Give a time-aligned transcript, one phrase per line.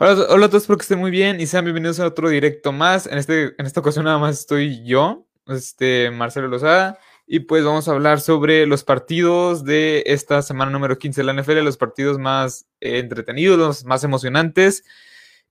[0.00, 2.70] Hola, hola a todos, espero que estén muy bien y sean bienvenidos a otro directo
[2.70, 3.08] más.
[3.08, 7.88] En, este, en esta ocasión nada más estoy yo, este, Marcelo Lozada, y pues vamos
[7.88, 12.16] a hablar sobre los partidos de esta semana número 15 de la NFL, los partidos
[12.16, 14.84] más eh, entretenidos, los más emocionantes.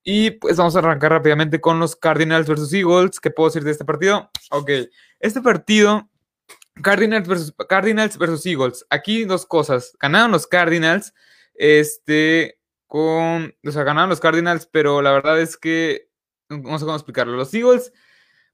[0.02, 3.20] Y pues vamos a arrancar rápidamente con los Cardinals versus Eagles.
[3.20, 4.32] ¿Qué puedo decir de este partido?
[4.52, 4.72] Ok,
[5.20, 6.10] este partido,
[6.82, 8.86] Cardinals versus, Cardinals versus Eagles.
[8.90, 9.92] Aquí dos cosas.
[10.00, 11.14] Ganaron los Cardinals.
[11.54, 12.57] Este,
[12.88, 16.10] con, o sea, ganaron los Cardinals, pero la verdad es que
[16.50, 17.36] no sé cómo explicarlo.
[17.36, 17.92] Los Eagles,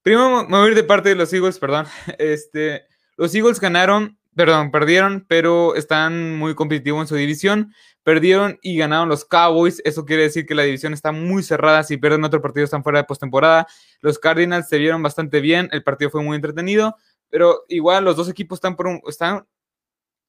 [0.01, 1.85] primero me voy a ir de parte de los Eagles, perdón.
[2.17, 7.73] Este, los Eagles ganaron, perdón, perdieron, pero están muy competitivos en su división.
[8.03, 9.81] Perdieron y ganaron los Cowboys.
[9.85, 11.83] Eso quiere decir que la división está muy cerrada.
[11.83, 13.67] Si pierden otro partido, están fuera de postemporada.
[14.01, 15.69] Los Cardinals se vieron bastante bien.
[15.71, 16.97] El partido fue muy entretenido.
[17.29, 19.47] Pero igual los dos equipos están por un, están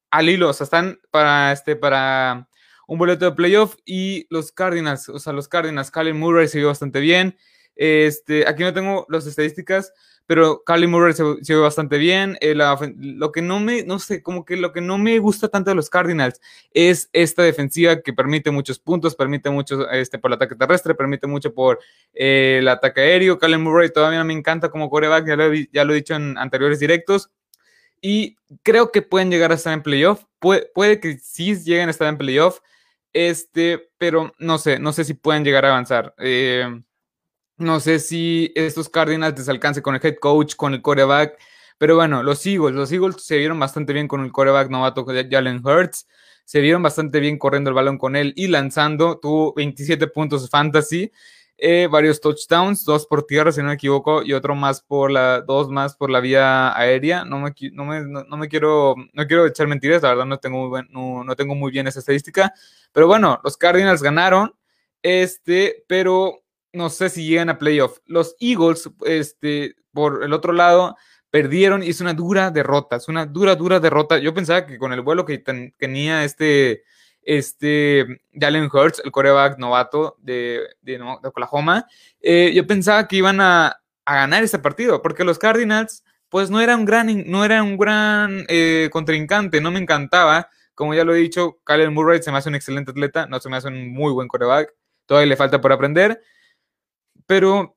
[0.09, 0.49] al hilo.
[0.49, 2.47] O sea, están para este, para
[2.87, 6.67] un boleto de playoff y los Cardinals, o sea, los Cardinals, Colin Murray se vio
[6.67, 7.37] bastante bien.
[7.75, 9.91] Este, aquí no tengo las estadísticas,
[10.27, 12.37] pero Colin Murray se, vio bastante bien.
[12.41, 15.69] Eh, lo que no me, no sé, como que lo que no me gusta tanto
[15.69, 20.35] de los Cardinals es esta defensiva que permite muchos puntos, permite mucho este, por el
[20.35, 21.79] ataque terrestre, permite mucho por
[22.13, 23.37] eh, el ataque aéreo.
[23.37, 26.79] Colin Murray todavía me encanta como coreback, ya lo, ya lo he dicho en anteriores
[26.79, 27.29] directos.
[28.01, 30.23] Y creo que pueden llegar a estar en playoff.
[30.39, 32.59] puede que sí lleguen a estar en playoff.
[33.15, 36.13] Este, pero no sé, no sé si pueden llegar a avanzar.
[36.17, 36.65] Eh,
[37.55, 41.39] no sé si estos Cardinals les alcance con el head coach, con el coreback.
[41.77, 45.65] Pero bueno, los Eagles, los Eagles se vieron bastante bien con el coreback novato Jalen
[45.65, 46.07] Hurts.
[46.43, 49.17] Se vieron bastante bien corriendo el balón con él y lanzando.
[49.17, 51.09] Tuvo 27 puntos fantasy.
[51.57, 55.39] Eh, varios touchdowns, dos por tierra, si no me equivoco, y otro más por la,
[55.39, 57.23] dos más por la vía aérea.
[57.23, 60.67] No me, no me, no, me quiero, no quiero echar mentiras, la verdad no tengo,
[60.67, 62.53] muy no, no tengo muy bien esa estadística.
[62.91, 64.53] Pero bueno, los Cardinals ganaron,
[65.01, 67.99] este, pero no sé si llegan a playoff.
[68.05, 70.97] Los Eagles, este, por el otro lado,
[71.29, 74.17] perdieron y es una dura derrota, es una dura, dura derrota.
[74.17, 75.37] Yo pensaba que con el vuelo que
[75.77, 76.83] tenía este
[77.25, 80.61] este Jalen Hurts, el coreback novato de,
[81.23, 81.87] Oklahoma,
[82.21, 86.75] eh, yo pensaba que iban a, ganar este partido, porque los Cardinals, pues no era
[86.75, 88.45] un gran, no era un gran
[88.91, 90.49] contrincante, no me encantaba.
[90.75, 93.49] Como ya lo he dicho, Kyle Murray se me hace un excelente atleta, no se
[93.49, 94.73] me hace un muy buen coreback,
[95.07, 96.21] todavía le falta por aprender,
[97.25, 97.75] pero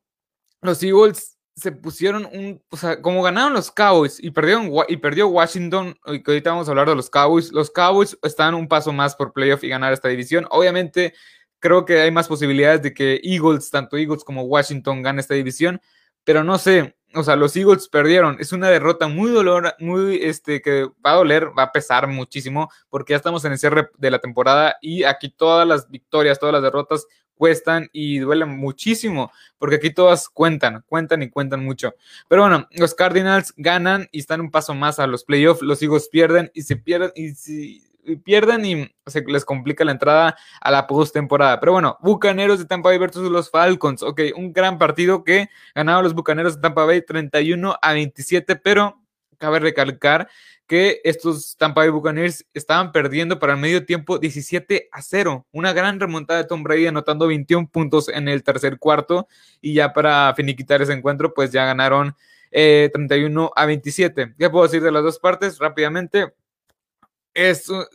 [0.60, 5.28] los Eagles se pusieron un, o sea, como ganaron los Cowboys y perdieron y perdió
[5.28, 8.92] Washington, y que ahorita vamos a hablar de los Cowboys, los Cowboys están un paso
[8.92, 10.46] más por playoff y ganar esta división.
[10.50, 11.14] Obviamente,
[11.58, 15.80] creo que hay más posibilidades de que Eagles, tanto Eagles como Washington, gane esta división,
[16.24, 18.36] pero no sé, o sea, los Eagles perdieron.
[18.38, 22.70] Es una derrota muy dolor, muy, este, que va a doler, va a pesar muchísimo,
[22.88, 26.52] porque ya estamos en el cierre de la temporada y aquí todas las victorias, todas
[26.52, 27.06] las derrotas
[27.38, 31.94] cuestan y duelen muchísimo, porque aquí todas cuentan, cuentan y cuentan mucho.
[32.28, 36.08] Pero bueno, los Cardinals ganan y están un paso más a los playoffs, los Eagles
[36.10, 37.82] pierden y se pierden y si
[38.16, 41.60] pierden y se les complica la entrada a la postemporada.
[41.60, 44.02] Pero bueno, Bucaneros de Tampa Bay versus los Falcons.
[44.02, 49.00] Ok, un gran partido que ganaron los Bucaneros de Tampa Bay 31 a 27, pero
[49.38, 50.28] cabe recalcar
[50.68, 55.46] que estos Tampa Bay Buccaneers estaban perdiendo para el medio tiempo 17 a 0.
[55.50, 59.26] Una gran remontada de Tom Brady anotando 21 puntos en el tercer cuarto
[59.62, 62.14] y ya para finiquitar ese encuentro pues ya ganaron
[62.50, 64.34] 31 eh, a 27.
[64.38, 65.58] ¿Qué puedo decir de las dos partes?
[65.58, 66.34] Rápidamente.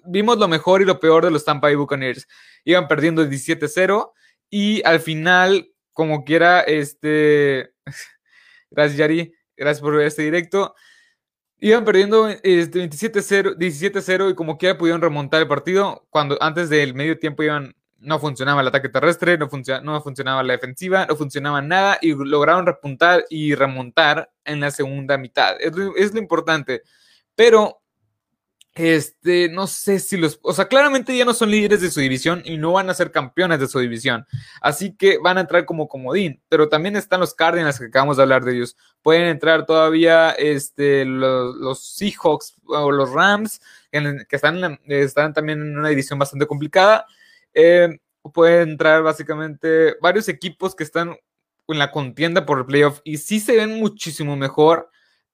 [0.06, 2.28] vimos lo mejor y lo peor de los Tampa Bay Buccaneers.
[2.64, 4.14] Iban perdiendo 17-0
[4.50, 7.72] y al final, como quiera, este...
[8.72, 9.32] Gracias, Yari.
[9.56, 10.74] Gracias por ver este directo.
[11.66, 17.18] Iban perdiendo 27-0 17 y como quiera pudieron remontar el partido cuando antes del medio
[17.18, 19.50] tiempo iban no funcionaba el ataque terrestre, no,
[19.82, 25.18] no funcionaba la defensiva, no funcionaba nada y lograron repuntar y remontar en la segunda
[25.18, 25.56] mitad.
[25.62, 26.82] Es es lo importante.
[27.34, 27.82] Pero
[28.76, 32.42] este, no sé si los, o sea, claramente ya no son líderes de su división
[32.44, 34.26] y no van a ser campeones de su división.
[34.62, 38.24] Así que van a entrar como comodín, pero también están los Cardinals que acabamos de
[38.24, 38.76] hablar de ellos.
[39.04, 43.62] Pueden entrar todavía este, los, Seahawks o los Rams,
[43.92, 47.06] que, están, también en una división bastante complicada.
[47.54, 48.00] Eh,
[48.34, 51.16] pueden entrar básicamente varios equipos que están
[51.68, 54.90] en la contienda por el playoff y sí se ven muchísimo mejor,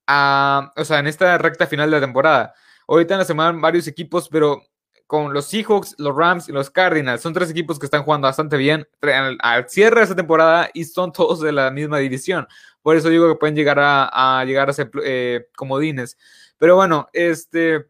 [0.07, 2.53] a, o sea, en esta recta final de la temporada.
[2.89, 4.63] Ahorita en la semana varios equipos, pero
[5.06, 7.21] con los Seahawks, los Rams y los Cardinals.
[7.21, 11.12] Son tres equipos que están jugando bastante bien al, cierre de esta temporada y son
[11.12, 12.47] todos de la misma división.
[12.81, 16.18] Por eso digo que pueden llegar a, llegar a ser eh, comodines.
[16.57, 17.86] Pero bueno, este,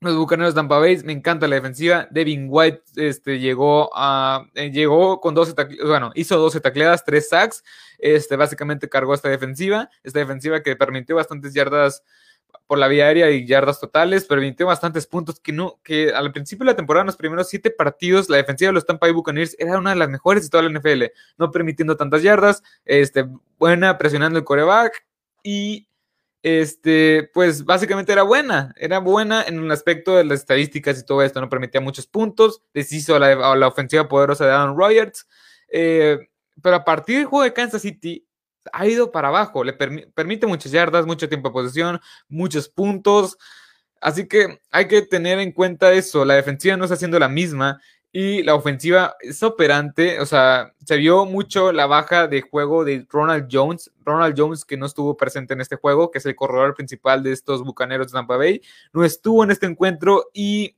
[0.00, 2.08] Los Bucaneros de Tampa Bay, me encanta la defensiva.
[2.10, 5.54] Devin White este, llegó, a, eh, llegó con 12
[5.84, 7.62] bueno, hizo 12 tacleadas, 3 sacks.
[7.98, 9.90] Este, básicamente cargó esta defensiva.
[10.02, 12.02] Esta defensiva que permitió bastantes yardas
[12.70, 16.64] por la vía aérea y yardas totales, permitió bastantes puntos que no, que al principio
[16.64, 19.56] de la temporada, en los primeros 7 partidos, la defensiva de los Tampa Bay Buccaneers
[19.58, 21.06] era una de las mejores de toda la NFL,
[21.36, 23.26] no permitiendo tantas yardas, este,
[23.58, 25.04] buena presionando el coreback
[25.42, 25.88] y
[26.44, 31.24] este, pues básicamente era buena, era buena en un aspecto de las estadísticas y todo
[31.24, 35.26] esto, no permitía muchos puntos, deshizo la, la ofensiva poderosa de Aaron Rodgers,
[35.72, 36.20] eh,
[36.62, 38.24] pero a partir del juego de Kansas City
[38.72, 43.38] ha ido para abajo, le permite muchas yardas, mucho tiempo de posesión, muchos puntos,
[44.00, 47.80] así que hay que tener en cuenta eso, la defensiva no está haciendo la misma
[48.12, 53.06] y la ofensiva es operante, o sea, se vio mucho la baja de juego de
[53.08, 56.74] Ronald Jones, Ronald Jones que no estuvo presente en este juego, que es el corredor
[56.74, 58.60] principal de estos Bucaneros de Tampa Bay,
[58.92, 60.76] no estuvo en este encuentro y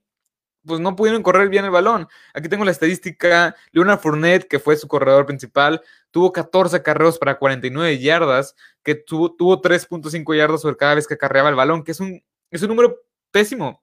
[0.65, 2.09] pues no pudieron correr bien el balón.
[2.35, 7.39] Aquí tengo la estadística, Leonard Fournette, que fue su corredor principal, tuvo 14 carreos para
[7.39, 11.93] 49 yardas, que tuvo, tuvo 3.5 yardas sobre cada vez que carreaba el balón, que
[11.93, 13.01] es un, es un número
[13.31, 13.83] pésimo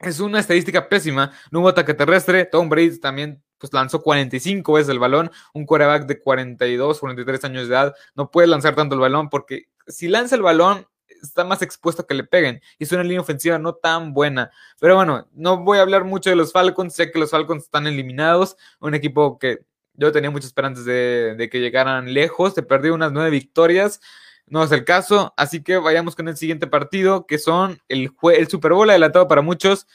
[0.00, 1.32] es una estadística pésima.
[1.50, 2.46] No hubo ataque terrestre.
[2.46, 5.30] Tom Brady también pues, lanzó 45 veces el balón.
[5.52, 9.66] Un quarterback de 42, 43 años de edad no puede lanzar tanto el balón porque
[9.86, 10.86] si lanza el balón
[11.22, 12.60] está más expuesto a que le peguen.
[12.78, 14.50] Y es una línea ofensiva no tan buena.
[14.78, 16.94] Pero bueno, no voy a hablar mucho de los Falcons.
[16.94, 18.56] Sé que los Falcons están eliminados.
[18.80, 19.60] Un equipo que
[19.94, 22.54] yo tenía muchas esperanzas de, que llegaran lejos.
[22.54, 24.00] Se perdió unas nueve victorias.
[24.46, 28.48] No es el caso, así que vayamos con el siguiente partido, que son el, el
[28.48, 29.86] Super Bowl adelantado para muchos,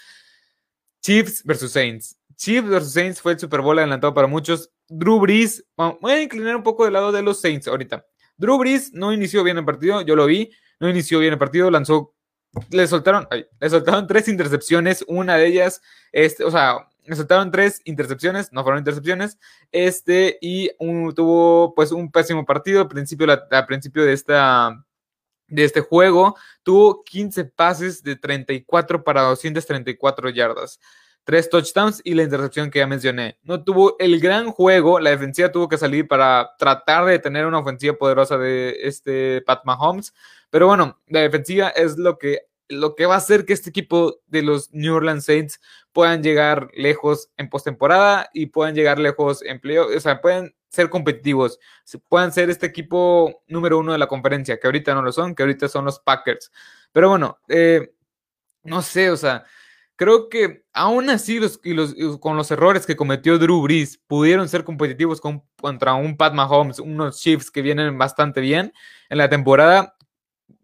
[1.01, 2.17] Chiefs versus Saints.
[2.37, 4.71] Chiefs versus Saints fue el Super Bowl adelantado para muchos.
[4.87, 8.05] Drew Brees, voy a inclinar un poco del lado de los Saints ahorita.
[8.37, 11.69] Drew Brees no inició bien el partido, yo lo vi, no inició bien el partido,
[11.71, 12.13] lanzó,
[12.69, 15.81] le soltaron, le soltaron tres intercepciones, una de ellas,
[16.11, 19.37] este, o sea, soltaron tres intercepciones, no fueron intercepciones,
[19.71, 20.71] este, y
[21.15, 24.83] tuvo pues un pésimo partido al principio, al principio de, esta,
[25.47, 30.79] de este juego, tuvo 15 pases de 34 para 234 yardas.
[31.25, 33.37] Tres touchdowns y la intercepción que ya mencioné.
[33.43, 34.99] No tuvo el gran juego.
[34.99, 39.65] La defensiva tuvo que salir para tratar de tener una ofensiva poderosa de este Pat
[39.65, 40.13] Mahomes.
[40.49, 44.21] Pero bueno, la defensiva es lo que lo que va a hacer que este equipo
[44.27, 45.59] de los New Orleans Saints
[45.93, 50.89] puedan llegar lejos en postemporada y puedan llegar lejos en playoff, o sea, pueden ser
[50.89, 51.59] competitivos,
[52.09, 55.43] puedan ser este equipo número uno de la conferencia, que ahorita no lo son, que
[55.43, 56.51] ahorita son los Packers.
[56.91, 57.93] Pero bueno, eh,
[58.63, 59.45] no sé, o sea,
[59.95, 61.59] creo que aún así los,
[62.19, 67.19] con los errores que cometió Drew Brees pudieron ser competitivos contra un Pat Mahomes, unos
[67.19, 68.73] Chiefs que vienen bastante bien
[69.09, 69.95] en la temporada.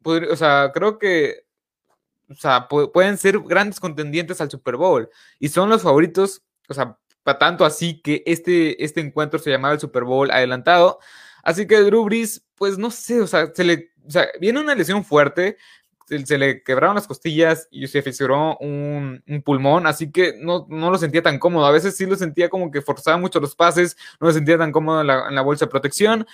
[0.03, 1.45] o sea, creo que
[2.31, 6.97] o sea, pueden ser grandes contendientes al Super Bowl y son los favoritos, o sea,
[7.23, 10.99] para tanto así que este, este encuentro se llamaba el Super Bowl adelantado.
[11.43, 14.75] Así que Drew Brees, pues no sé, o sea, se le, o sea, viene una
[14.75, 15.57] lesión fuerte,
[16.25, 20.91] se, le quebraron las costillas y se fisuró un, un, pulmón, así que no, no
[20.91, 21.65] lo sentía tan cómodo.
[21.65, 24.71] A veces sí lo sentía como que forzaba mucho los pases, no lo sentía tan
[24.71, 26.27] cómodo en la, en la bolsa de protección.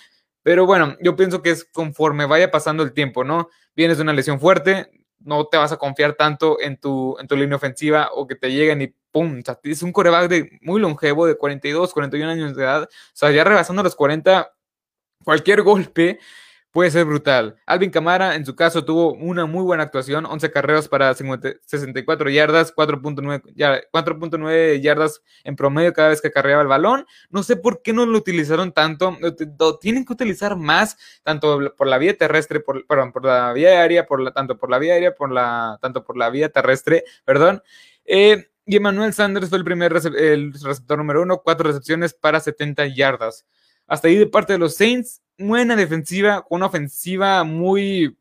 [0.43, 3.49] Pero bueno, yo pienso que es conforme vaya pasando el tiempo, ¿no?
[3.75, 4.89] Vienes de una lesión fuerte,
[5.19, 8.51] no te vas a confiar tanto en tu, en tu línea ofensiva o que te
[8.51, 9.41] lleguen y ¡pum!
[9.63, 12.83] es un coreback de, muy longevo, de 42, 41 años de edad.
[12.83, 14.53] O sea, ya rebasando los 40,
[15.23, 16.19] cualquier golpe
[16.71, 17.57] puede ser brutal.
[17.65, 22.73] Alvin Camara, en su caso, tuvo una muy buena actuación, 11 carreras para 64 yardas,
[22.75, 27.05] 4.9 yardas en promedio cada vez que carreaba el balón.
[27.29, 29.17] No sé por qué no lo utilizaron tanto,
[29.81, 34.05] tienen que utilizar más, tanto por la vía terrestre, por, perdón, por la vía aérea,
[34.05, 37.61] por la, tanto por la vía aérea, por la, tanto por la vía terrestre, perdón.
[38.05, 42.87] Eh, y Emmanuel Sanders fue el primer el receptor número uno, cuatro recepciones para 70
[42.87, 43.45] yardas.
[43.87, 48.17] Hasta ahí de parte de los Saints, buena defensiva, una ofensiva muy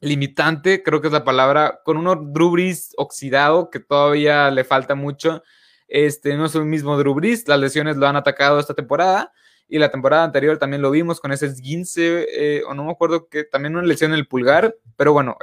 [0.00, 4.96] limitante, creo que es la palabra, con un Drew Brees oxidado que todavía le falta
[4.96, 5.42] mucho.
[5.86, 9.32] Este no es el mismo Drew Brees, las lesiones lo han atacado esta temporada
[9.68, 13.28] y la temporada anterior también lo vimos con ese esguince, eh, o no me acuerdo
[13.28, 15.36] que también una lesión en el pulgar, pero bueno,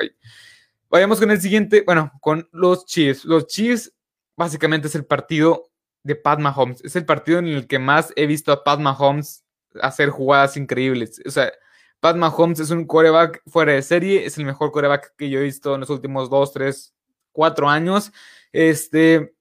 [0.90, 3.24] vayamos con el siguiente, bueno, con los Chiefs.
[3.24, 3.94] Los Chiefs
[4.36, 5.69] básicamente es el partido
[6.04, 9.44] de Pat Mahomes, es el partido en el que más he visto a Pat Mahomes
[9.82, 11.22] hacer jugadas increíbles.
[11.26, 11.52] O sea,
[12.00, 15.44] Pat Mahomes es un quarterback fuera de serie, es el mejor quarterback que yo he
[15.44, 16.94] visto en los últimos dos, tres,
[17.32, 18.12] cuatro años.
[18.52, 19.34] Este,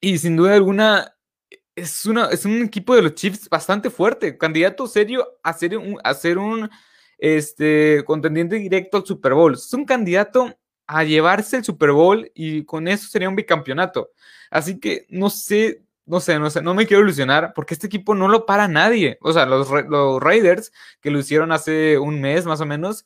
[0.00, 1.16] y sin duda alguna,
[1.74, 5.98] es, una, es un equipo de los Chiefs bastante fuerte, candidato serio a ser un,
[6.04, 6.70] a un
[7.18, 9.54] este, contendiente directo al Super Bowl.
[9.54, 10.54] Es un candidato
[10.88, 14.10] a llevarse el Super Bowl y con eso sería un bicampeonato.
[14.50, 18.14] Así que no sé, no sé, no sé, no me quiero ilusionar porque este equipo
[18.14, 19.18] no lo para nadie.
[19.20, 23.04] O sea, los, los Raiders que lo hicieron hace un mes más o menos,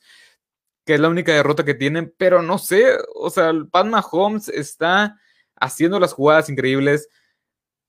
[0.86, 2.84] que es la única derrota que tienen, pero no sé,
[3.14, 5.18] o sea, el Pat Mahomes está
[5.56, 7.08] haciendo las jugadas increíbles,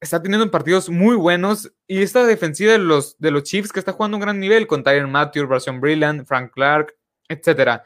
[0.01, 3.93] está teniendo partidos muy buenos y esta defensiva de los, de los Chiefs que está
[3.93, 6.95] jugando un gran nivel con Tyron Matthew, Version Brilliant, Frank Clark,
[7.29, 7.83] etcétera.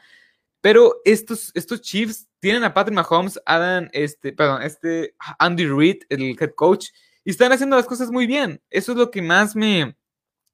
[0.61, 6.37] Pero estos, estos Chiefs tienen a Patrick Mahomes, Adam, este, perdón, este Andy Reid, el
[6.39, 6.87] head coach,
[7.23, 8.61] y están haciendo las cosas muy bien.
[8.69, 9.97] Eso es lo que más me,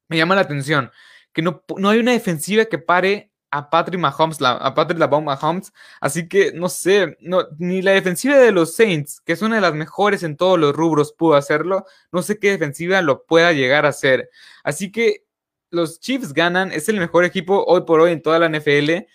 [0.07, 0.91] me llama la atención.
[1.31, 5.71] Que no, no hay una defensiva que pare a Patrick Mahomes, a Patrick Mahomes.
[6.01, 9.61] Así que no sé, no, ni la defensiva de los Saints, que es una de
[9.61, 11.85] las mejores en todos los rubros, pudo hacerlo.
[12.11, 14.31] No sé qué defensiva lo pueda llegar a hacer.
[14.63, 15.25] Así que
[15.69, 19.05] los Chiefs ganan, es el mejor equipo hoy por hoy en toda la NFL.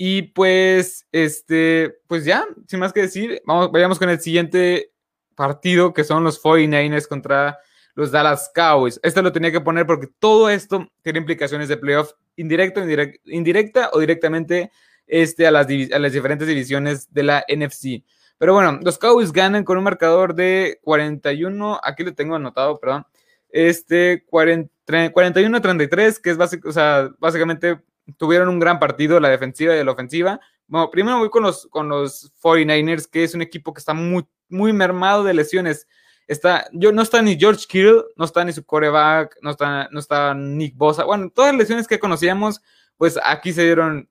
[0.00, 4.92] Y pues, este, pues ya, sin más que decir, vamos, vayamos con el siguiente
[5.34, 7.58] partido, que son los 49ers contra
[7.94, 9.00] los Dallas Cowboys.
[9.02, 12.80] Esto lo tenía que poner porque todo esto tiene implicaciones de playoff indirecto,
[13.24, 14.70] indirecta o directamente
[15.08, 18.04] este, a, las a las diferentes divisiones de la NFC.
[18.38, 23.04] Pero bueno, los Cowboys ganan con un marcador de 41, aquí lo tengo anotado, perdón,
[23.50, 27.80] este 41-33, que es básico, o sea, básicamente
[28.16, 30.40] tuvieron un gran partido, la defensiva y la ofensiva.
[30.66, 34.26] Bueno, primero voy con los, con los 49ers, que es un equipo que está muy,
[34.48, 35.86] muy mermado de lesiones.
[36.26, 39.98] Está, yo, no está ni George Kittle, no está ni su coreback, no está, no
[39.98, 41.04] está Nick Bosa.
[41.04, 42.60] Bueno, todas las lesiones que conocíamos,
[42.98, 44.10] pues aquí se dieron,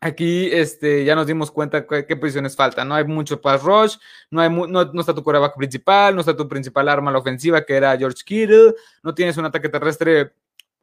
[0.00, 2.88] aquí este, ya nos dimos cuenta qué, posiciones faltan.
[2.88, 3.96] No hay mucho pass rush,
[4.30, 7.64] no, hay no, no, está tu coreback principal, no está tu principal arma la ofensiva,
[7.64, 10.32] que era George Kittle, no tienes un ataque terrestre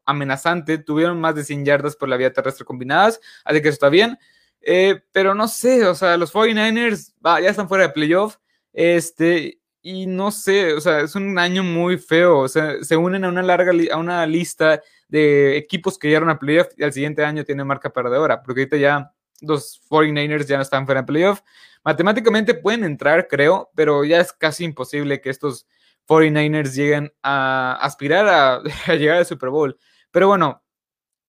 [0.06, 3.90] amenazante, tuvieron más de 100 yardas por la vía terrestre combinadas, así que eso está
[3.90, 4.18] bien.
[4.62, 8.38] Eh, pero no sé, o sea, los 49ers ya están fuera de playoff,
[8.72, 13.26] este, y no sé, o sea, es un año muy feo, o sea, se unen
[13.26, 17.26] a una larga, a una lista de equipos que llegaron a playoff y al siguiente
[17.26, 21.42] año tienen marca perdedora, porque ahorita ya los 49ers ya no están fuera de playoff.
[21.84, 25.68] Matemáticamente pueden entrar, creo, pero ya es casi imposible que estos
[26.08, 29.78] 49ers lleguen a aspirar a, a llegar al Super Bowl.
[30.14, 30.64] Pero bueno,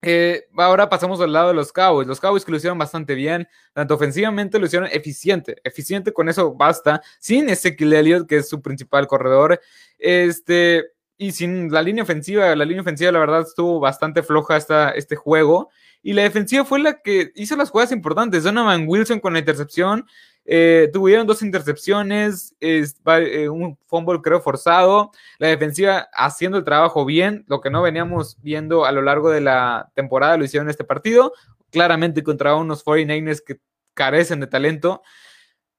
[0.02, 2.06] eh, ahora pasamos al lado de los Cowboys.
[2.06, 5.56] Los Cowboys que lo hicieron bastante bien, tanto ofensivamente lo hicieron eficiente.
[5.64, 7.00] Eficiente con eso basta.
[7.18, 9.58] Sin Ezekiel Elliott, que es su principal corredor.
[9.98, 10.84] Este,
[11.16, 15.16] y sin la línea ofensiva, la línea ofensiva la verdad estuvo bastante floja esta, este
[15.16, 15.70] juego.
[16.02, 18.44] Y la defensiva fue la que hizo las jugadas importantes.
[18.44, 20.06] Donovan Wilson con la intercepción.
[20.46, 27.44] Eh, tuvieron dos intercepciones, eh, un fumble creo forzado, la defensiva haciendo el trabajo bien,
[27.48, 30.84] lo que no veníamos viendo a lo largo de la temporada lo hicieron en este
[30.84, 31.32] partido,
[31.70, 33.60] claramente contra unos 49ers que
[33.94, 35.02] carecen de talento.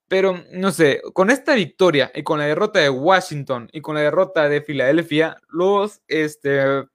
[0.08, 4.02] Pero no sé, con esta victoria y con la derrota de Washington y con la
[4.02, 6.86] derrota de Filadelfia, los este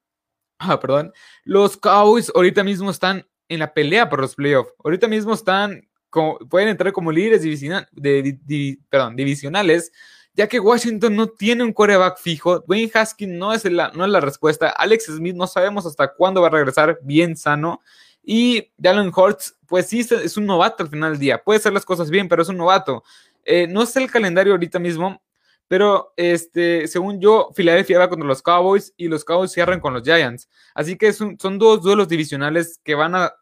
[0.61, 1.13] ah, perdón,
[1.45, 4.73] los Cowboys ahorita mismo están en la pelea por los playoffs.
[4.85, 9.93] Ahorita mismo están pueden entrar como líderes divisionales,
[10.35, 12.61] ya que Washington no tiene un quarterback fijo.
[12.61, 14.71] Dwayne Haskins no es, la, no es la respuesta.
[14.71, 17.83] Alex Smith no sabemos hasta cuándo va a regresar bien sano.
[18.23, 21.43] Y Jalen Hurts, pues sí, es un novato al final del día.
[21.43, 23.03] Puede hacer las cosas bien, pero es un novato.
[23.45, 25.23] Eh, no sé el calendario ahorita mismo,
[25.67, 30.03] pero este, según yo, Filadelfia va contra los Cowboys y los Cowboys cierran con los
[30.03, 30.49] Giants.
[30.75, 33.33] Así que son dos duelos divisionales que van a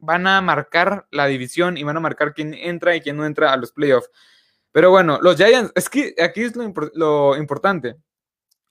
[0.00, 3.52] van a marcar la división y van a marcar quién entra y quién no entra
[3.52, 4.10] a los playoffs.
[4.72, 7.96] Pero bueno, los Giants, es que aquí es lo, importante.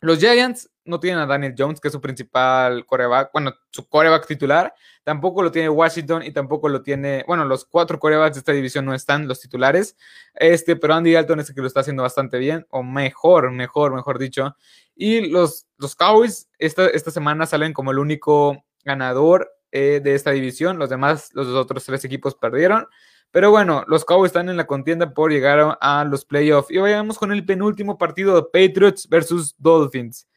[0.01, 4.25] Los Giants no tienen a Daniel Jones, que es su principal coreback, bueno, su coreback
[4.25, 4.74] titular.
[5.03, 8.86] Tampoco lo tiene Washington y tampoco lo tiene, bueno, los cuatro corebacks de esta división
[8.86, 9.98] no están, los titulares.
[10.36, 13.93] Este, pero Andy Dalton es el que lo está haciendo bastante bien, o mejor, mejor,
[13.93, 14.55] mejor dicho.
[14.95, 20.32] Y los, los Cowboys esta, esta semana salen como el único ganador eh, de esta
[20.32, 20.80] división.
[20.80, 22.88] Los demás, los otros tres equipos perdieron.
[23.32, 26.72] Pero bueno, los Cowboys están en la contienda por llegar a los playoffs.
[26.72, 30.28] Y vayamos con el penúltimo partido de Patriots versus Dolphins.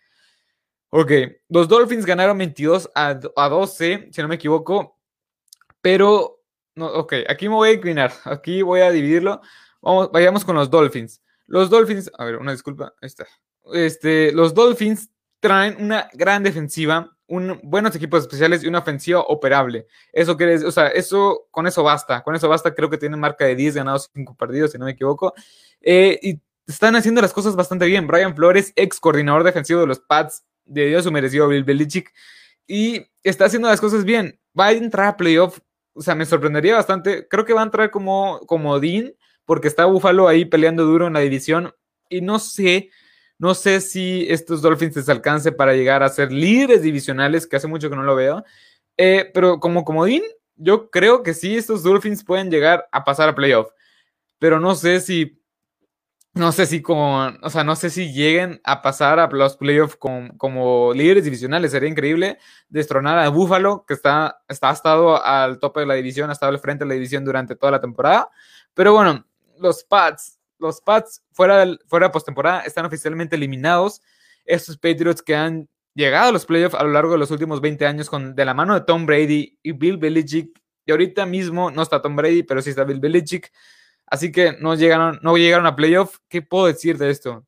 [0.90, 1.10] Ok,
[1.48, 4.98] los Dolphins ganaron 22 a, 12, si no me equivoco.
[5.80, 6.42] Pero,
[6.74, 8.12] no, ok, aquí me voy a inclinar.
[8.24, 9.40] Aquí voy a dividirlo.
[9.80, 11.22] Vamos, vayamos con los Dolphins.
[11.46, 13.26] Los Dolphins, a ver, una disculpa, ahí está.
[13.72, 15.10] Este, los Dolphins
[15.42, 19.86] traen una gran defensiva un, buenos equipos especiales y una ofensiva operable.
[20.12, 22.22] Eso quiere o sea, eso, con eso basta.
[22.22, 22.74] Con eso basta.
[22.74, 25.34] Creo que tienen marca de 10 ganados, 5 perdidos, si no me equivoco.
[25.80, 28.06] Eh, y están haciendo las cosas bastante bien.
[28.06, 32.12] Brian Flores, ex coordinador defensivo de los Pats, de Dios su merecido Bill Belichick,
[32.66, 34.38] y está haciendo las cosas bien.
[34.58, 35.58] Va a entrar a playoff
[35.94, 37.28] o sea, me sorprendería bastante.
[37.28, 41.12] Creo que va a entrar como, como Dean, porque está Buffalo ahí peleando duro en
[41.12, 41.74] la división.
[42.08, 42.90] Y no sé,
[43.42, 47.66] no sé si estos Dolphins les alcance para llegar a ser líderes divisionales, que hace
[47.66, 48.44] mucho que no lo veo.
[48.96, 50.22] Eh, pero como comodín,
[50.54, 53.72] yo creo que sí, estos Dolphins pueden llegar a pasar a playoff.
[54.38, 55.42] Pero no sé si
[56.34, 59.96] no sé si con, o sea, no sé si lleguen a pasar a los playoffs
[59.96, 61.72] como líderes divisionales.
[61.72, 66.30] Sería increíble destronar a Buffalo, que está, está ha estado al tope de la división,
[66.30, 68.30] ha estado al frente de la división durante toda la temporada.
[68.72, 69.26] Pero bueno,
[69.58, 74.00] los Pats, los Pats fuera, fuera postemporada están oficialmente eliminados.
[74.44, 77.86] Estos Patriots que han llegado a los playoffs a lo largo de los últimos 20
[77.86, 80.58] años con, de la mano de Tom Brady y Bill Belichick.
[80.86, 83.52] Y ahorita mismo no está Tom Brady, pero sí está Bill Belichick
[84.12, 86.18] Así que no llegaron, no llegaron a playoff.
[86.28, 87.46] ¿Qué puedo decir de esto?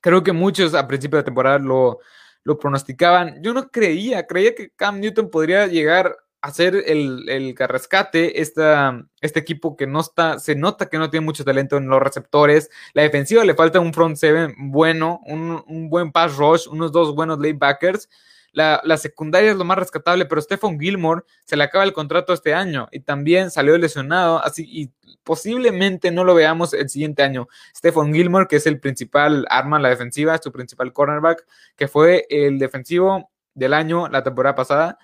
[0.00, 2.00] Creo que muchos a principio de temporada lo,
[2.42, 3.40] lo pronosticaban.
[3.44, 9.04] Yo no creía, creía que Cam Newton podría llegar a ser el, el rescate esta,
[9.20, 12.70] este equipo que no está, se nota que no tiene mucho talento en los receptores.
[12.92, 17.14] La defensiva le falta un front seven bueno, un, un buen pass rush, unos dos
[17.14, 18.08] buenos latebackers.
[18.52, 22.32] La, la, secundaria es lo más rescatable, pero Stephon Gilmore se le acaba el contrato
[22.32, 24.90] este año y también salió lesionado, así y
[25.22, 27.48] posiblemente no lo veamos el siguiente año.
[27.76, 31.44] Stephon Gilmore, que es el principal arma en la defensiva, su principal cornerback,
[31.76, 34.98] que fue el defensivo del año la temporada pasada.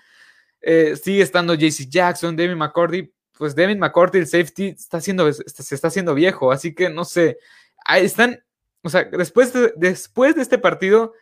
[0.67, 3.13] Eh, sigue estando JC Jackson, David McCordy.
[3.37, 7.37] Pues David McCordy, el safety, está haciendo, se está haciendo viejo, así que no sé.
[7.85, 8.43] Ahí están,
[8.81, 11.13] o sea, después de, después de este partido,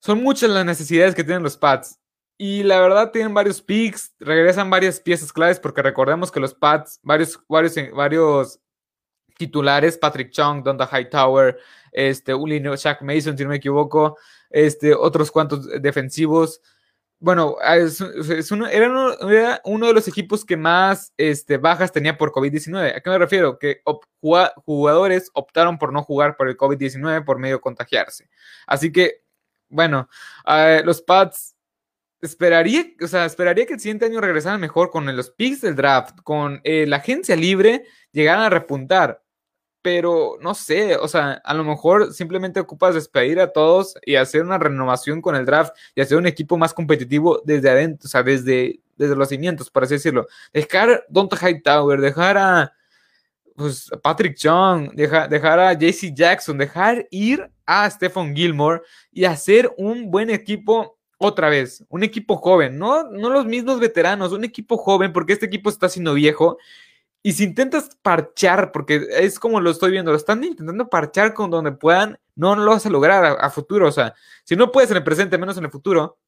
[0.00, 1.98] son muchas las necesidades que tienen los Pats.
[2.36, 7.00] Y la verdad tienen varios picks, regresan varias piezas claves porque recordemos que los Pats,
[7.02, 8.60] varios, varios, varios
[9.38, 11.58] titulares, Patrick Chung, Donda Hightower,
[11.92, 14.18] este, Ulino, Shaq Mason, si no me equivoco,
[14.50, 16.60] este, otros cuantos defensivos.
[17.22, 18.00] Bueno, es,
[18.50, 22.96] uno, era, uno, de los equipos que más este, bajas tenía por COVID-19.
[22.96, 23.58] ¿A qué me refiero?
[23.58, 23.82] Que
[24.64, 28.30] jugadores optaron por no jugar por el COVID-19 por medio de contagiarse.
[28.66, 29.22] Así que,
[29.68, 30.08] bueno,
[30.46, 31.54] eh, los Pats
[32.22, 36.20] esperaría, o sea, esperaría que el siguiente año regresaran mejor con los picks del draft,
[36.22, 39.19] con eh, la agencia libre, llegaran a repuntar.
[39.82, 44.42] Pero no sé, o sea, a lo mejor simplemente ocupas despedir a todos y hacer
[44.42, 48.22] una renovación con el draft y hacer un equipo más competitivo desde adentro, o sea,
[48.22, 50.26] desde, desde los cimientos, por así decirlo.
[50.52, 52.72] Dejar Don't Hightower, dejar a
[53.56, 59.70] pues, Patrick Chung, dejar, dejar a JC Jackson, dejar ir a Stephen Gilmore y hacer
[59.76, 64.78] un buen equipo otra vez, un equipo joven, no, no los mismos veteranos, un equipo
[64.78, 66.56] joven, porque este equipo está siendo viejo.
[67.22, 71.50] Y si intentas parchar, porque es como lo estoy viendo, lo están intentando parchar con
[71.50, 73.88] donde puedan, no, lo vas a lograr a, futuro.
[73.88, 76.18] O sea, si no puedes en el presente, menos en el futuro.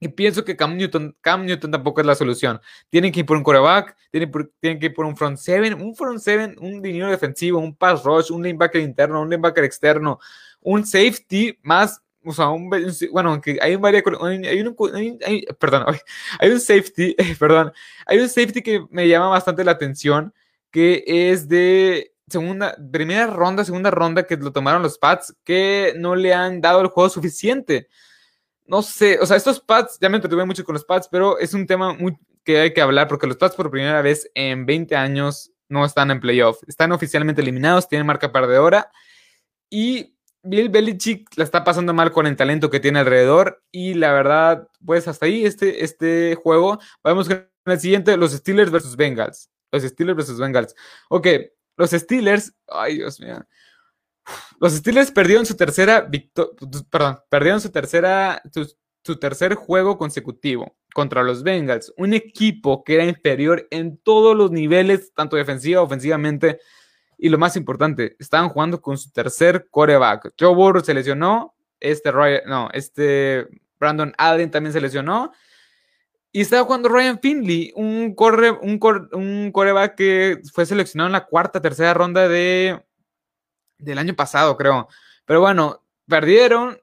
[0.00, 2.60] Y pienso que Cam Newton, Cam Newton tampoco es la solución.
[2.88, 5.96] Tienen que ir por un coreback, tienen, tienen que ir por un front seven, un
[5.96, 10.20] front seven, un dinero defensivo, un pass rush, un linebacker interno, un linebacker externo,
[10.60, 12.68] un safety más o sea, un,
[13.12, 14.76] bueno, aunque hay un hay, un,
[15.58, 15.96] perdón,
[16.38, 17.72] hay un safety, perdón,
[18.06, 20.34] hay un safety que me llama bastante la atención,
[20.70, 26.14] que es de segunda, primera ronda, segunda ronda que lo tomaron los Pats, que no
[26.14, 27.88] le han dado el juego suficiente.
[28.66, 31.54] No sé, o sea, estos Pats, ya me entretuve mucho con los Pats, pero es
[31.54, 34.96] un tema muy que hay que hablar porque los Pats por primera vez en 20
[34.96, 36.62] años no están en playoff.
[36.66, 38.90] Están oficialmente eliminados, tienen marca perdedora
[39.70, 44.12] y Bill Belichick la está pasando mal con el talento que tiene alrededor y la
[44.12, 46.78] verdad, pues hasta ahí este, este juego.
[47.02, 49.50] Vamos con el siguiente, los Steelers versus Bengals.
[49.72, 50.74] Los Steelers versus Bengals.
[51.10, 51.26] Ok,
[51.76, 53.44] los Steelers, ay Dios mío.
[54.60, 56.08] Los Steelers perdieron su tercera
[56.90, 58.42] perdón, perdieron su tercera,
[59.02, 64.50] su tercer juego consecutivo contra los Bengals, un equipo que era inferior en todos los
[64.50, 66.60] niveles, tanto defensiva, ofensivamente,
[67.18, 70.34] y lo más importante, estaban jugando con su tercer coreback.
[70.38, 75.32] Joe Burrow se lesionó, este Ryan, no, este Brandon Allen también se lesionó.
[76.30, 78.78] Y estaba jugando Ryan Finley, un, corre, un,
[79.12, 82.80] un coreback que fue seleccionado en la cuarta, tercera ronda de,
[83.78, 84.88] del año pasado, creo.
[85.24, 86.78] Pero bueno, perdieron.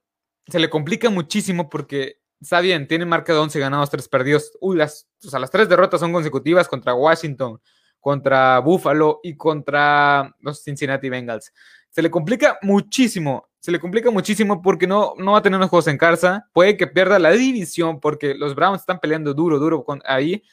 [0.48, 4.52] Se le complica muchísimo porque está bien, tiene marca de 11 ganados, 3 perdidos.
[4.60, 7.60] Uy, las, o sea, las tres derrotas son consecutivas contra Washington,
[8.06, 11.52] contra Buffalo y contra los Cincinnati Bengals.
[11.89, 15.72] Se le complica muchísimo, se le complica muchísimo porque no, no va a tener unos
[15.72, 16.48] juegos en casa.
[16.54, 20.44] Puede que pierda la división porque los Browns están peleando duro, duro ahí.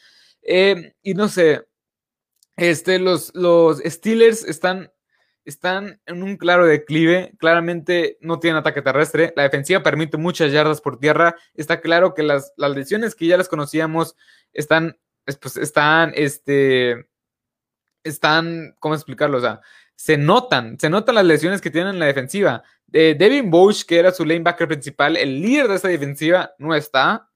[0.41, 1.67] Eh, y no sé,
[2.57, 4.91] este, los, los Steelers están,
[5.45, 7.35] están en un claro declive.
[7.38, 9.35] Claramente no tienen ataque terrestre.
[9.37, 11.37] La defensiva permite muchas yardas por tierra.
[11.53, 14.17] Está claro que las, las lesiones que ya las conocíamos
[14.55, 17.09] están pues están, este,
[18.05, 19.38] están, ¿cómo explicarlo?
[19.38, 19.61] O sea,
[19.95, 22.62] se notan, se notan las lesiones que tienen en la defensiva.
[22.93, 27.29] Eh, Devin Bush, que era su lanebacker principal, el líder de esta defensiva, no está.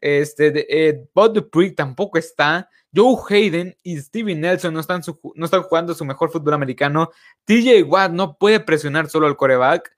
[0.00, 2.68] Este, de, eh, Bud Dupree tampoco está.
[2.94, 5.02] Joe Hayden y Stevie Nelson no están,
[5.34, 7.10] no están jugando su mejor fútbol americano.
[7.44, 9.94] TJ Watt no puede presionar solo al coreback.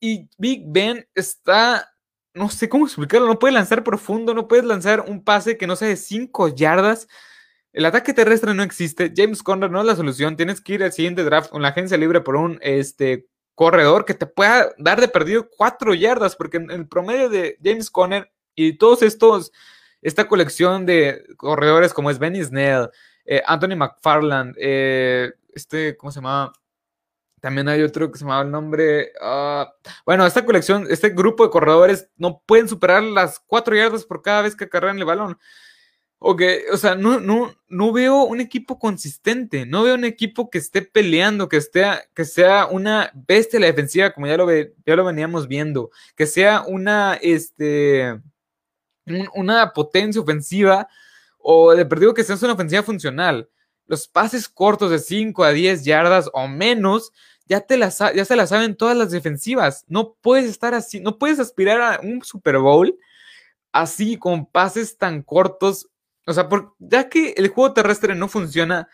[0.00, 1.92] Y Big Ben está,
[2.34, 5.76] no sé cómo explicarlo, no puede lanzar profundo, no puede lanzar un pase que no
[5.76, 7.08] sea de 5 yardas.
[7.76, 9.12] El ataque terrestre no existe.
[9.14, 10.34] James Conner no es la solución.
[10.34, 14.14] Tienes que ir al siguiente draft con la agencia libre por un este, corredor que
[14.14, 18.78] te pueda dar de perdido 4 yardas, porque en el promedio de James Conner y
[18.78, 19.52] todos estos,
[20.00, 22.88] esta colección de corredores como es Benny Snell,
[23.26, 26.54] eh, Anthony McFarland, eh, este, ¿cómo se llama?
[27.42, 29.12] También hay otro que se llamaba el nombre.
[29.20, 29.70] Ah,
[30.06, 34.40] bueno, esta colección, este grupo de corredores no pueden superar las cuatro yardas por cada
[34.40, 35.38] vez que acarrean el balón.
[36.18, 36.36] O,
[36.72, 40.82] o sea, no, no, no veo un equipo consistente, no veo un equipo que esté
[40.82, 45.04] peleando, que, esté, que sea una bestia la defensiva, como ya lo, ve, ya lo
[45.04, 48.18] veníamos viendo, que sea una, este,
[49.34, 50.88] una potencia ofensiva,
[51.38, 53.48] o de perdido que sea una ofensiva funcional.
[53.86, 57.12] Los pases cortos de 5 a 10 yardas o menos
[57.48, 59.84] ya, te las, ya se las saben todas las defensivas.
[59.86, 62.98] No puedes estar así, no puedes aspirar a un Super Bowl
[63.72, 65.88] así con pases tan cortos.
[66.26, 68.88] O sea, ya que el juego terrestre no funciona,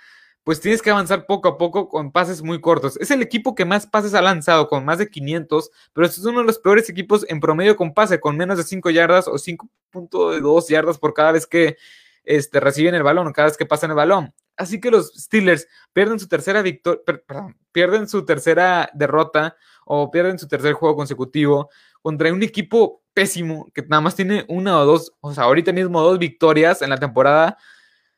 [0.45, 2.97] pues tienes que avanzar poco a poco con pases muy cortos.
[2.99, 6.41] Es el equipo que más pases ha lanzado, con más de 500, pero es uno
[6.41, 10.69] de los peores equipos en promedio con pase, con menos de 5 yardas o 5.2
[10.69, 11.77] yardas por cada vez que
[12.25, 14.35] este, reciben el balón, cada vez que pasan el balón.
[14.57, 20.39] Así que los Steelers pierden su tercera victoria, perdón, pierden su tercera derrota o pierden
[20.39, 21.71] su tercer juego consecutivo
[22.03, 26.01] contra un equipo pésimo que nada más tiene una o dos, o sea, ahorita mismo
[26.01, 27.57] dos victorias en la temporada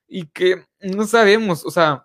[0.09, 2.05] y que no sabemos, o sea,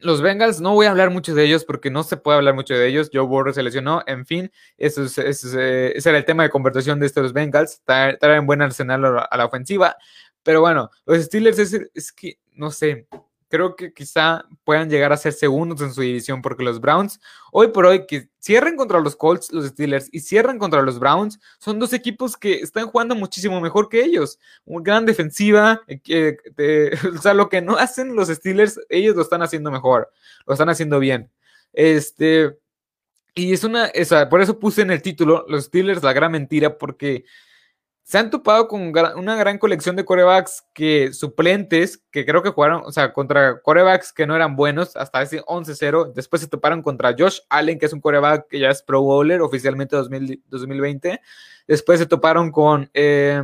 [0.00, 2.74] los Bengals, no voy a hablar mucho de ellos porque no se puede hablar mucho
[2.74, 3.10] de ellos.
[3.12, 7.00] Joe Burrow se lesionó, en fin, eso es, eh, ese era el tema de conversación
[7.00, 9.96] de estos Bengals, traen buen arsenal a la ofensiva.
[10.42, 13.08] Pero bueno, los Steelers es, que, no sé,
[13.48, 17.20] creo que quizá puedan llegar a ser segundos en su división porque los Browns,
[17.52, 21.38] hoy por hoy, que cierren contra los Colts, los Steelers, y cierran contra los Browns,
[21.58, 24.38] son dos equipos que están jugando muchísimo mejor que ellos.
[24.64, 26.36] Una gran defensiva, eh,
[27.16, 30.10] o sea, lo que no hacen los Steelers, ellos lo están haciendo mejor,
[30.46, 31.30] lo están haciendo bien.
[31.72, 32.56] Este,
[33.34, 36.78] y es una, o por eso puse en el título los Steelers la gran mentira,
[36.78, 37.24] porque
[38.06, 42.82] se han topado con una gran colección de corebacks que suplentes, que creo que jugaron,
[42.84, 46.12] o sea, contra corebacks que no eran buenos, hasta ese 11-0.
[46.12, 49.40] Después se toparon contra Josh Allen, que es un coreback que ya es Pro Bowler
[49.40, 51.20] oficialmente 2020.
[51.66, 53.42] Después se toparon con eh,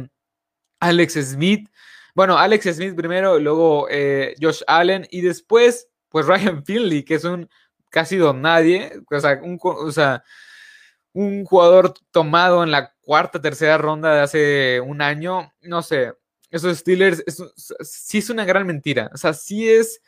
[0.78, 1.68] Alex Smith.
[2.14, 7.24] Bueno, Alex Smith primero, luego eh, Josh Allen y después, pues Ryan Finley, que es
[7.24, 7.50] un
[7.90, 10.22] casi don nadie, o sea, un, o sea,
[11.12, 16.12] un jugador tomado en la cuarta, tercera ronda de hace un año, no sé,
[16.52, 17.24] esos Steelers
[17.80, 19.10] sí es una gran mentira.
[19.14, 20.00] O sea, sí es,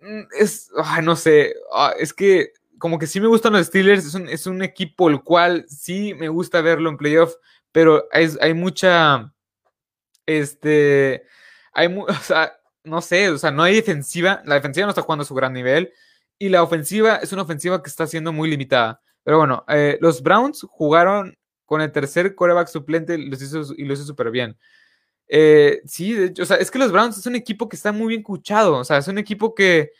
[0.00, 0.70] mm, es,
[1.02, 4.46] no sé, ah, es que como que sí me gustan los Steelers, es un, es
[4.46, 7.34] un equipo el cual sí me gusta verlo en playoff,
[7.72, 9.32] pero hay, mucha,
[10.24, 11.24] este,
[11.72, 15.22] hay, o sea, no sé, o sea, no hay defensiva, la defensiva no está jugando
[15.24, 15.92] a su gran nivel,
[16.38, 19.02] y la ofensiva es una ofensiva que está siendo muy limitada.
[19.24, 23.84] Pero bueno, eh, los Browns jugaron con el tercer coreback suplente y los hizo, y
[23.84, 24.56] lo hizo súper bien.
[25.28, 28.08] Eh, sí, de o sea, es que los Browns es un equipo que está muy
[28.08, 29.92] bien cuchado, o sea, es un equipo que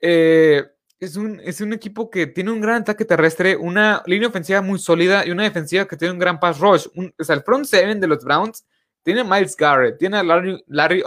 [0.00, 0.64] eh,
[0.98, 4.80] es, un, es un equipo que tiene un gran ataque terrestre, una línea ofensiva muy
[4.80, 6.86] sólida y una defensiva que tiene un gran pass rush.
[7.16, 8.66] o sea, el front seven de los Browns
[9.04, 11.04] tiene a Miles Garrett, tiene a Larry, Larry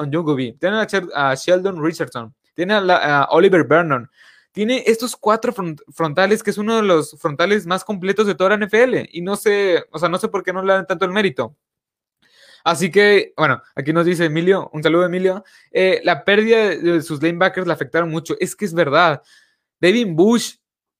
[0.57, 4.09] tiene a, Sheldon Richardson, tiene a, a Oliver Vernon,
[4.51, 5.53] tiene estos cuatro
[5.93, 9.09] frontales, que es uno de los frontales más completos de toda la NFL.
[9.11, 11.55] Y no sé, o sea, no sé por qué no le dan tanto el mérito.
[12.63, 15.43] Así que, bueno, aquí nos dice Emilio, un saludo Emilio.
[15.71, 18.35] Eh, la pérdida de sus lanebackers le afectaron mucho.
[18.39, 19.21] Es que es verdad.
[19.79, 20.55] Devin Bush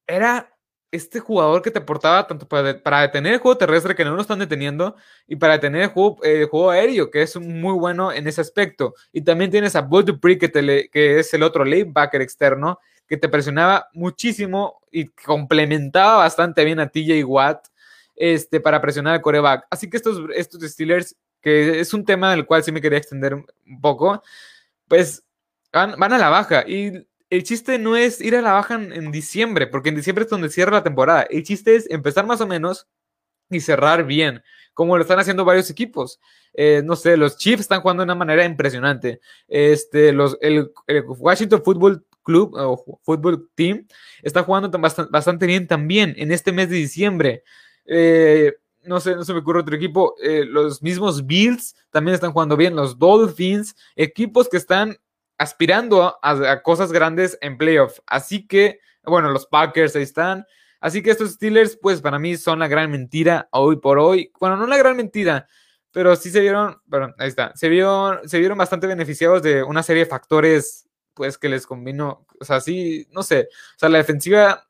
[0.07, 0.55] era
[0.91, 4.39] este jugador que te aportaba tanto para, detener el juego terrestre, que no lo están
[4.39, 4.95] deteniendo,
[5.27, 6.17] y para detener el juego,
[6.49, 8.95] juego aéreo, que es muy bueno en ese aspecto.
[9.11, 12.79] Y también tienes a Bud Dupree, que, que es el otro lanebacker externo,
[13.09, 17.67] que te presionaba muchísimo y complementaba bastante bien a TJ Watt
[18.15, 19.65] este, para presionar al coreback.
[19.71, 23.33] Así que estos, estos Steelers, que es un tema del cual sí me quería extender
[23.33, 24.21] un poco,
[24.87, 25.23] pues
[25.73, 26.63] van, a la baja.
[26.67, 30.29] Y el chiste no es ir a la baja en, diciembre, porque en diciembre es
[30.29, 31.23] donde cierra la temporada.
[31.23, 32.87] El chiste es empezar más o menos
[33.49, 34.43] y cerrar bien.
[34.75, 36.19] como lo están haciendo varios equipos.
[36.53, 39.19] Eh, no sé, los Chiefs están jugando de una manera impresionante.
[39.47, 40.71] Este, los, el,
[41.07, 43.87] Washington Football Club o Football Team
[44.21, 44.69] está jugando
[45.09, 47.43] bastante, bien también en este mes de diciembre.
[47.85, 50.13] Eh, no sé, no se me ocurre otro equipo.
[50.21, 52.75] Eh, los mismos Bills también están jugando bien.
[52.75, 54.95] Los Dolphins, equipos que están
[55.39, 57.97] aspirando a, cosas grandes en playoff.
[58.05, 60.45] Así que, bueno, los Packers ahí están.
[60.79, 64.31] Así que estos Steelers, pues para mí son la gran mentira hoy por hoy.
[64.39, 65.47] Bueno, no la gran mentira,
[65.91, 69.81] pero sí se vieron, bueno, ahí está, se vieron, se vieron bastante beneficiados de una
[69.81, 70.88] serie de factores,
[71.19, 74.69] pues que les combinó, o sea, sí, no sé, o sea, la defensiva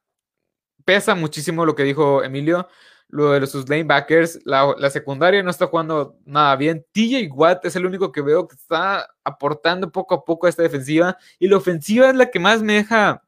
[0.83, 2.67] pesa muchísimo lo que dijo Emilio,
[3.09, 7.75] lo de sus lanebackers, la, la secundaria no está jugando nada bien, TJ Watt es
[7.75, 11.57] el único que veo que está aportando poco a poco a esta defensiva, y la
[11.57, 13.21] ofensiva es la que más me deja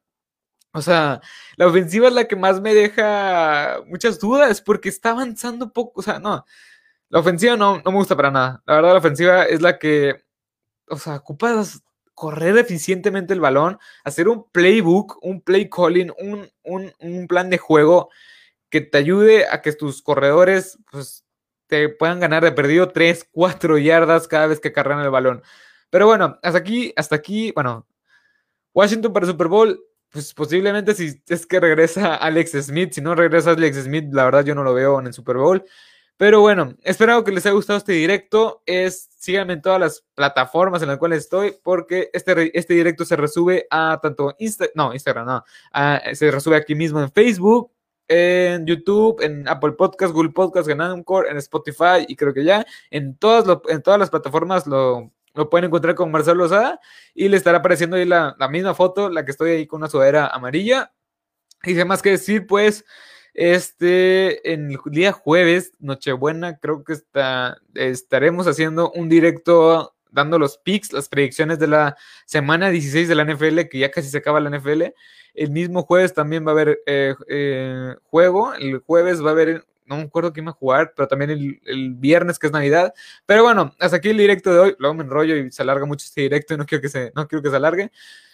[0.74, 1.20] o sea,
[1.56, 6.00] la ofensiva es la que más me deja muchas dudas porque está avanzando poco.
[6.00, 6.46] O sea, no,
[7.12, 8.62] la ofensiva no, no me gusta para nada.
[8.66, 10.24] La verdad, la ofensiva es la que,
[10.88, 11.82] o sea, ocupas
[12.22, 17.58] correr eficientemente el balón, hacer un playbook, un play calling, un, un, un plan de
[17.58, 18.10] juego
[18.70, 21.24] que te ayude a que tus corredores pues,
[21.66, 25.42] te puedan ganar de perdido 3, 4 yardas cada vez que cargan el balón.
[25.90, 27.88] Pero bueno, hasta aquí, hasta aquí, bueno,
[28.72, 33.50] Washington para Super Bowl pues posiblemente si es que regresa Alex Smith, si no regresa
[33.50, 35.64] Alex Smith, la verdad yo no lo veo en el Super Bowl.
[36.22, 38.62] Pero bueno, espero que les haya gustado este directo.
[38.64, 43.16] Es, síganme en todas las plataformas en las cuales estoy, porque este, este directo se
[43.16, 45.44] resube a tanto Insta, no, Instagram, no,
[46.14, 47.72] se resube aquí mismo en Facebook,
[48.06, 52.64] en YouTube, en Apple Podcast, Google Podcast, en Anchor, en Spotify y creo que ya
[52.92, 56.78] en todas, en todas las plataformas lo lo pueden encontrar con Marcelo Lozada
[57.14, 60.28] y le estará apareciendo ahí la, misma foto, la que estoy ahí con una sudadera
[60.28, 60.92] amarilla.
[61.64, 62.84] Y sin más que decir, pues,
[63.34, 70.92] este, el día jueves, Nochebuena, creo que está, estaremos haciendo un directo dando los picks,
[70.92, 74.56] las predicciones de la semana 16 de la NFL, que ya casi se acaba la
[74.56, 74.82] NFL.
[75.34, 78.52] El mismo jueves también va a haber eh, eh, juego.
[78.54, 81.90] El jueves va a haber no me acuerdo quién va a jugar, pero también el,
[81.94, 82.94] viernes que es Navidad.
[83.26, 84.76] Pero bueno, hasta aquí el directo de hoy.
[84.78, 87.28] Luego me enrollo y se alarga mucho este directo y no quiero que se, no
[87.28, 87.92] quiero que se alargue.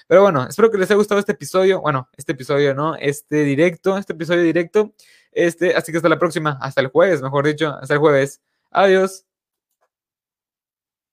[0.09, 1.83] Pero bueno, espero que les haya gustado este episodio.
[1.83, 2.97] Bueno, este episodio, ¿no?
[2.97, 4.95] Este directo, este episodio directo.
[5.33, 8.41] Este, así que hasta la próxima, hasta el jueves, mejor dicho, hasta el jueves.
[8.71, 9.28] Adiós.